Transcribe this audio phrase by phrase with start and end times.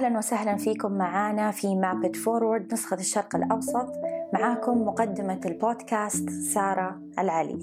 [0.00, 3.92] أهلا وسهلا فيكم معانا في Map It Forward نسخة الشرق الأوسط.
[4.32, 7.58] معاكم مقدمة البودكاست سارة العلي.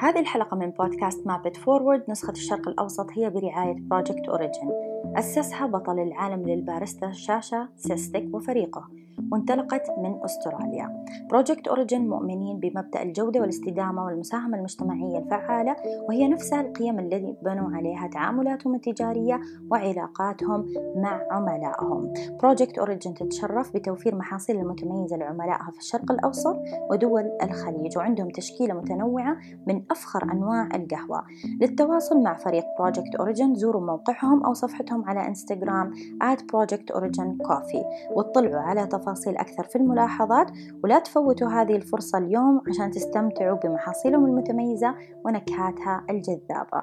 [0.00, 4.70] هذه الحلقة من بودكاست Map It Forward نسخة الشرق الأوسط هي برعاية Project Origin
[5.16, 8.88] أسسها بطل العالم للباريستا ساشا سيستيك وفريقه.
[9.32, 11.04] وانطلقت من أستراليا.
[11.30, 15.76] Project Origin مؤمنين بمبدأ الجودة والاستدامة والمساهمة المجتمعية الفعالة
[16.08, 22.12] وهي نفسها القيم التي بنوا عليها تعاملاتهم التجارية وعلاقاتهم مع عملائهم.
[22.42, 26.56] Project Origin تتشرف بتوفير محاصيل المتميزة لعملائها في الشرق الأوسط
[26.90, 31.22] ودول الخليج وعندهم تشكيلة متنوعة من أفخر أنواع القهوة.
[31.60, 38.12] للتواصل مع فريق Project Origin زوروا موقعهم أو صفحتهم على انستغرام at project origin coffee
[38.16, 40.50] واطلعوا على تفاصيل أكثر في الملاحظات
[40.84, 46.82] ولا تفوتوا هذه الفرصة اليوم عشان تستمتعوا بمحاصيلهم المتميزة ونكهاتها الجذابة.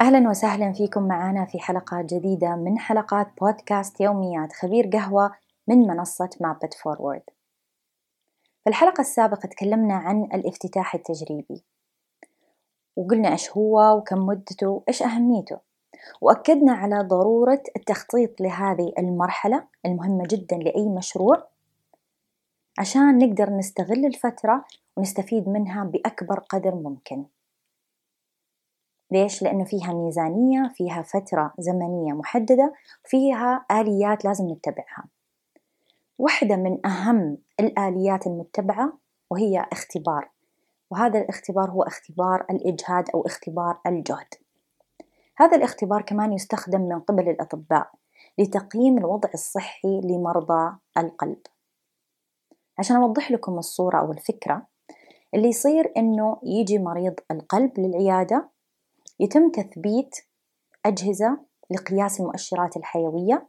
[0.00, 5.30] أهلا وسهلا فيكم معنا في حلقة جديدة من حلقات بودكاست يوميات خبير قهوة
[5.68, 7.22] من منصة مابت فورورد
[8.64, 11.64] في الحلقة السابقة تكلمنا عن الافتتاح التجريبي.
[12.96, 15.58] وقلنا إيش هو وكم مدته وإيش أهميته.
[16.20, 21.46] وأكدنا على ضرورة التخطيط لهذه المرحلة المهمة جدا لأي مشروع
[22.78, 24.64] عشان نقدر نستغل الفترة
[24.96, 27.24] ونستفيد منها بأكبر قدر ممكن.
[29.10, 35.04] ليش؟ لأنه فيها ميزانية فيها فترة زمنية محددة فيها آليات لازم نتبعها.
[36.18, 38.92] واحدة من أهم الآليات المتبعة
[39.30, 40.33] وهي اختبار.
[40.94, 44.34] وهذا الاختبار هو اختبار الإجهاد أو اختبار الجهد.
[45.36, 47.90] هذا الاختبار كمان يستخدم من قبل الأطباء
[48.38, 51.40] لتقييم الوضع الصحي لمرضى القلب.
[52.78, 54.66] عشان أوضح لكم الصورة أو الفكرة
[55.34, 58.50] اللي يصير إنه يجي مريض القلب للعيادة
[59.20, 60.16] يتم تثبيت
[60.86, 61.38] أجهزة
[61.70, 63.48] لقياس المؤشرات الحيوية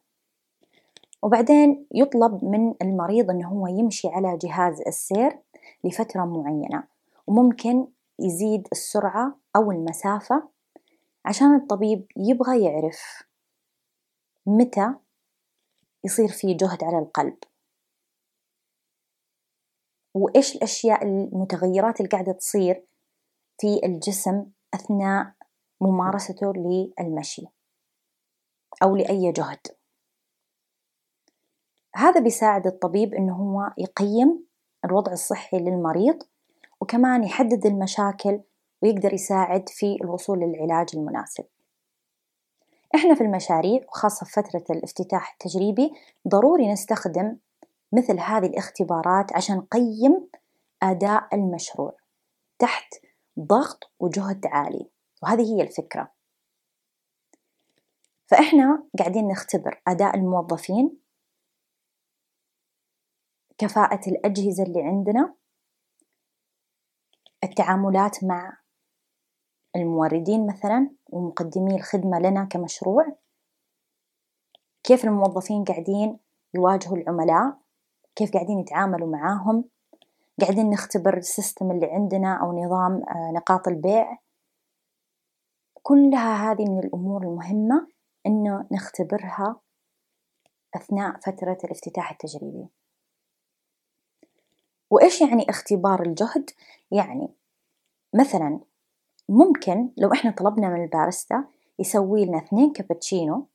[1.23, 5.39] وبعدين يطلب من المريض أنه هو يمشي على جهاز السير
[5.83, 6.94] لفترة معينة.
[7.27, 7.87] وممكن
[8.19, 10.49] يزيد السرعة أو المسافة
[11.25, 13.23] عشان الطبيب يبغى يعرف
[14.45, 14.95] متى
[16.03, 17.37] يصير في جهد على القلب.
[20.13, 22.85] وإيش الأشياء المتغيرات اللي قاعدة تصير
[23.61, 25.33] في الجسم أثناء
[25.81, 27.47] ممارسته للمشي
[28.83, 29.59] أو لأي جهد.
[31.95, 34.47] هذا بيساعد الطبيب إنه هو يقيم
[34.85, 36.23] الوضع الصحي للمريض
[36.81, 38.41] وكمان يحدد المشاكل
[38.81, 41.45] ويقدر يساعد في الوصول للعلاج المناسب.
[42.95, 45.91] إحنا في المشاريع وخاصة في فترة الافتتاح التجريبي
[46.27, 47.37] ضروري نستخدم
[47.91, 50.27] مثل هذه الاختبارات عشان نقيم
[50.83, 51.95] أداء المشروع
[52.59, 52.93] تحت
[53.39, 54.89] ضغط وجهد عالي
[55.23, 56.11] وهذه هي الفكرة.
[58.27, 60.97] فإحنا قاعدين نختبر أداء الموظفين
[63.57, 65.33] كفاءة الأجهزة اللي عندنا
[67.45, 68.57] التعاملات مع
[69.75, 73.15] الموردين مثلا ومقدمي الخدمة لنا كمشروع.
[74.83, 76.19] كيف الموظفين قاعدين
[76.55, 77.57] يواجهوا العملاء؟
[78.15, 79.63] كيف قاعدين يتعاملوا معاهم؟
[80.41, 83.01] قاعدين نختبر السيستم اللي عندنا أو نظام
[83.33, 84.17] نقاط البيع.
[85.83, 87.87] كلها هذه من الأمور المهمة
[88.25, 89.61] إنه نختبرها
[90.75, 92.69] أثناء فترة الافتتاح التجريبي
[94.95, 96.49] وإيش يعني اختبار الجهد؟
[96.91, 97.33] يعني
[98.13, 98.59] مثلا
[99.29, 101.47] ممكن لو إحنا طلبنا من البارستا
[101.79, 103.47] يسوي لنا اثنين كابتشينو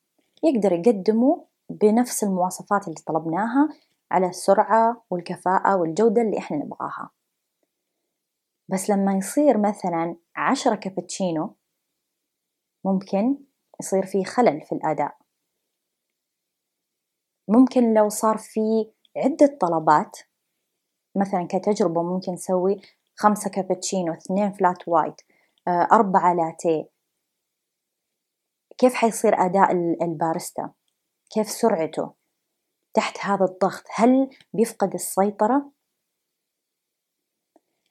[0.42, 3.68] يقدر يقدمه بنفس المواصفات اللي طلبناها
[4.10, 7.10] على السرعة والكفاءة والجودة اللي إحنا نبغاها
[8.68, 11.56] بس لما يصير مثلا عشرة كابتشينو
[12.84, 13.38] ممكن
[13.80, 15.16] يصير في خلل في الأداء
[17.48, 20.18] ممكن لو صار في عدة طلبات
[21.16, 22.80] مثلا كتجربة ممكن نسوي
[23.16, 25.20] خمسة كابتشينو اثنين فلات وايت
[25.68, 26.88] أربعة لاتيه
[28.78, 29.72] كيف حيصير أداء
[30.02, 30.70] البارستا
[31.30, 32.12] كيف سرعته؟
[32.94, 35.72] تحت هذا الضغط هل بيفقد السيطرة؟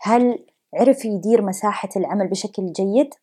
[0.01, 3.13] هل عرف يدير مساحة العمل بشكل جيد؟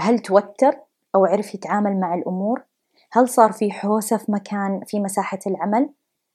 [0.00, 0.80] هل توتر
[1.14, 2.64] أو عرف يتعامل مع الأمور؟
[3.12, 5.94] هل صار في حوسة في مكان في مساحة العمل؟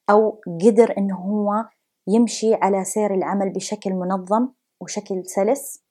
[0.09, 1.65] أو قدر إنه هو
[2.07, 4.49] يمشي على سير العمل بشكل منظم
[4.81, 5.83] وشكل سلس.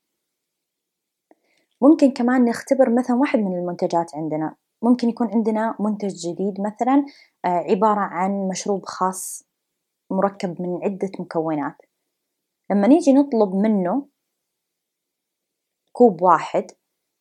[1.80, 4.56] ممكن كمان نختبر مثلا واحد من المنتجات عندنا.
[4.82, 7.04] ممكن يكون عندنا منتج جديد مثلا
[7.44, 9.44] عبارة عن مشروب خاص
[10.10, 11.76] مركب من عدة مكونات.
[12.70, 14.08] لما نيجي نطلب منه
[15.92, 16.66] كوب واحد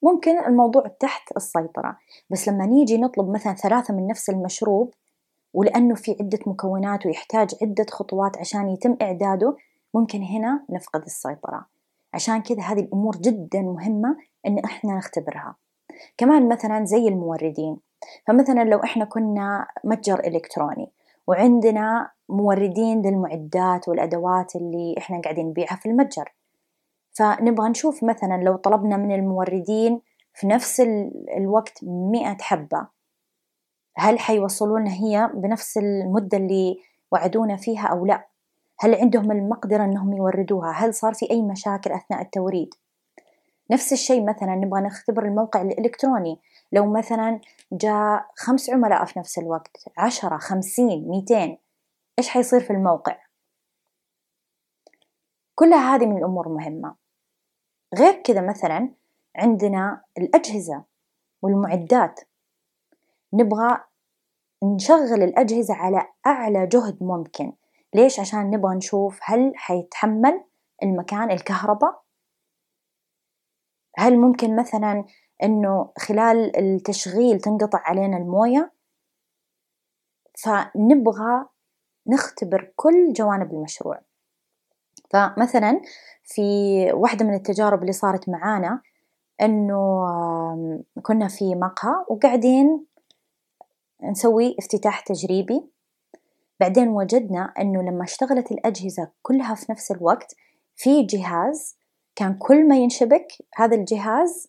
[0.01, 1.97] ممكن الموضوع تحت السيطرة.
[2.29, 4.93] بس لما نيجي نطلب مثلا ثلاثة من نفس المشروب
[5.53, 9.57] ولأنه في عدة مكونات ويحتاج عدة خطوات عشان يتم إعداده
[9.93, 11.65] ممكن هنا نفقد السيطرة.
[12.13, 14.17] عشان كذا هذه الأمور جدا مهمة
[14.47, 15.55] إن إحنا نختبرها.
[16.17, 17.77] كمان مثلا زي الموردين.
[18.27, 20.91] فمثلا لو إحنا كنا متجر إلكتروني
[21.27, 26.33] وعندنا موردين للمعدات والأدوات اللي إحنا قاعدين نبيعها في المتجر.
[27.11, 30.01] فنبغى نشوف مثلا لو طلبنا من الموردين
[30.33, 30.81] في نفس
[31.37, 32.87] الوقت مئة حبة
[33.95, 36.77] هل حيوصلونا هي بنفس المدة اللي
[37.11, 38.27] وعدونا فيها أو لا؟
[38.79, 42.69] هل عندهم المقدرة أنهم يوردوها؟ هل صار في أي مشاكل أثناء التوريد؟
[43.71, 46.39] نفس الشيء مثلا نبغى نختبر الموقع الإلكتروني.
[46.71, 47.39] لو مثلا
[47.71, 51.57] جاء خمس عملاء في نفس الوقت عشرة خمسين ميتين
[52.19, 53.17] إيش حيصير في الموقع؟
[55.55, 56.95] كلها هذه من الأمور مهمة.
[57.95, 58.93] غير كذا مثلا
[59.35, 60.83] عندنا الأجهزة
[61.41, 62.19] والمعدات.
[63.33, 63.77] نبغى
[64.63, 67.53] نشغل الأجهزة على أعلى جهد ممكن.
[67.93, 70.43] ليش؟ عشان نبغى نشوف هل حيتحمل
[70.83, 72.03] المكان الكهرباء؟
[73.97, 75.05] هل ممكن مثلا
[75.43, 78.71] إنه خلال التشغيل تنقطع علينا الموية؟
[80.37, 81.45] فنبغى
[82.07, 84.01] نختبر كل جوانب المشروع.
[85.09, 85.81] فمثلا
[86.23, 86.41] في
[86.93, 88.81] واحدة من التجارب اللي صارت معانا
[89.41, 90.05] إنه
[91.01, 92.85] كنا في مقهى وقاعدين
[94.11, 95.69] نسوي افتتاح تجريبي.
[96.59, 100.35] بعدين وجدنا إنه لما اشتغلت الأجهزة كلها في نفس الوقت
[100.75, 101.77] في جهاز
[102.15, 104.47] كان كل ما ينشبك هذا الجهاز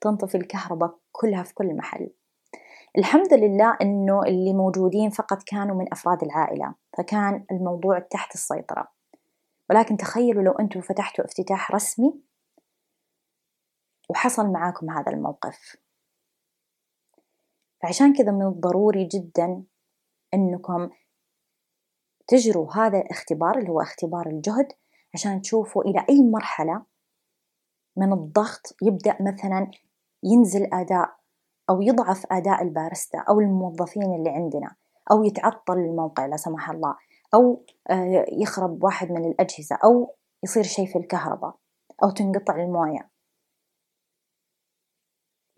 [0.00, 2.10] تنطفي الكهرباء كلها في كل محل.
[2.98, 8.88] الحمد لله إنه اللي موجودين فقط كانوا من أفراد العائلة فكان الموضوع تحت السيطرة.
[9.70, 12.14] ولكن تخيلوا لو أنتم فتحتوا افتتاح رسمي
[14.10, 15.76] وحصل معاكم هذا الموقف.
[17.82, 19.64] فعشان كذا من الضروري جدا
[20.34, 20.90] إنكم
[22.26, 24.72] تجروا هذا الاختبار اللي هو اختبار الجهد
[25.14, 26.84] عشان تشوفوا إلى أي مرحلة
[27.96, 29.70] من الضغط يبدأ مثلا
[30.22, 31.16] ينزل أداء
[31.70, 34.76] أو يضعف أداء البارستا أو الموظفين اللي عندنا
[35.10, 36.96] أو يتعطل الموقع لا سمح الله
[37.34, 41.56] أو آه، يخرب واحد من الأجهزة أو يصير شيء في الكهرباء
[42.02, 43.10] أو تنقطع الموية.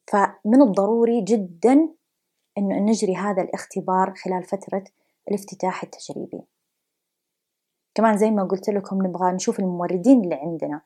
[0.07, 1.89] فمن الضروري جدا
[2.59, 4.85] إنه نجري هذا الاختبار خلال فترة
[5.29, 6.43] الافتتاح التجريبي.
[7.95, 10.83] كمان زي ما قلت لكم نبغى نشوف الموردين اللي عندنا.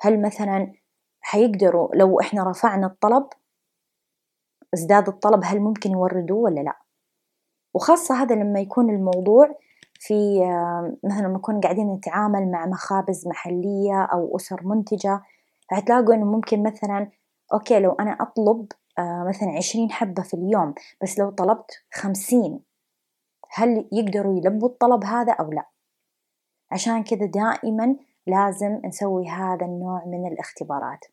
[0.00, 0.72] هل مثلا
[1.20, 3.26] حيقدروا لو إحنا رفعنا الطلب
[4.74, 6.78] ازداد الطلب هل ممكن يوردوه ولا لا؟
[7.74, 9.58] وخاصة هذا لما يكون الموضوع
[10.00, 10.40] في
[11.04, 15.22] مثلا لما نكون قاعدين نتعامل مع مخابز محلية أو أسر منتجة
[15.72, 17.10] هتلاقوا إنه ممكن مثلا
[17.52, 18.66] أوكي لو أنا أطلب
[19.00, 22.60] مثلا عشرين حبة في اليوم بس لو طلبت خمسين
[23.50, 25.66] هل يقدروا يلبوا الطلب هذا أو لا؟
[26.70, 27.96] عشان كذا دائما
[28.26, 31.04] لازم نسوي هذا النوع من الاختبارات.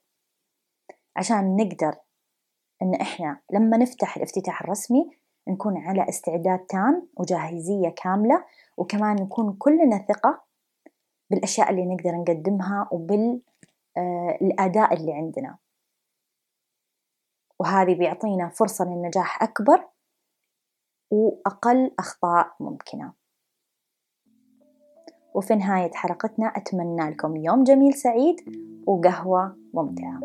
[1.15, 1.95] عشان نقدر
[2.81, 5.11] إن إحنا لما نفتح الافتتاح الرسمي
[5.47, 8.45] نكون على استعداد تام وجاهزية كاملة
[8.77, 10.43] وكمان نكون كلنا ثقة
[11.29, 13.43] بالأشياء اللي نقدر نقدمها وبالأداء
[14.93, 15.57] آه، اللي عندنا.
[17.63, 19.87] وهذه بيعطينا فرصة للنجاح أكبر
[21.11, 23.13] وأقل أخطاء ممكنة.
[25.33, 28.35] وفي نهاية حلقتنا أتمنى لكم يوم جميل سعيد
[28.87, 30.19] وقهوة ممتعة.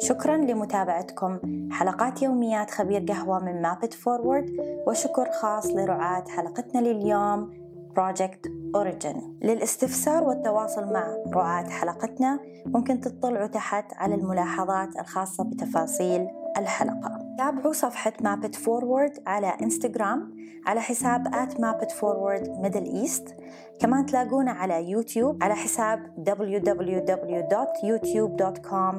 [0.00, 1.38] شكرا لمتابعتكم.
[1.72, 4.50] حلقات يوميات خبير قهوة من مابت فورورد
[4.86, 7.50] وشكر خاص لرعاة حلقتنا لليوم
[7.96, 9.34] Project Origin.
[9.42, 17.18] للاستفسار والتواصل مع رعاة حلقتنا ممكن تطلعوا تحت على الملاحظات الخاصة بتفاصيل الحلقة.
[17.38, 20.34] تابعوا صفحة Map It Forward على إنستغرام
[20.66, 23.32] على حساب at mapitforward middle east
[23.80, 28.94] كمان تلاقونا على يوتيوب على حساب www.youtube.com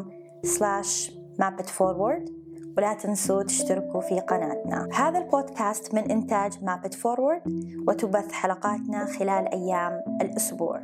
[0.46, 1.12] slash
[1.42, 2.39] mapitforward
[2.78, 4.90] ولا تنسوا تشتركوا في قناتنا.
[4.94, 7.42] هذا البودكاست من إنتاج Map It Forward
[7.88, 10.82] وتبث حلقاتنا خلال أيام الأسبوع.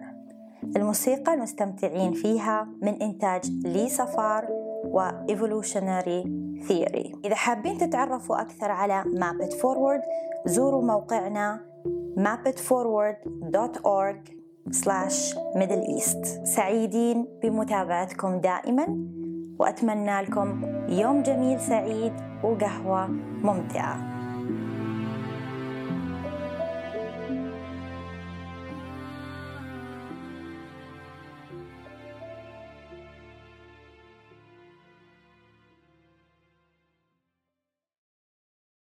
[0.76, 4.48] الموسيقى المستمتعين فيها من إنتاج لي صفار
[4.86, 6.28] و Evolutionary
[6.68, 7.16] Theory.
[7.26, 10.02] إذا حابين تتعرفوا أكثر على مابت فورورد
[10.46, 11.60] زوروا موقعنا
[12.18, 14.32] mapitforward.org
[14.72, 16.26] slash middle east.
[16.44, 18.98] سعيدين بمتابعتكم دائما.
[19.60, 23.08] وأتمنى لكم يوم جميل سعيد وقهوة
[23.44, 24.15] ممتعة.